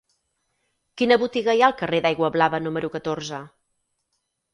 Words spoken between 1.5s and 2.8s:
hi ha al carrer d'Aiguablava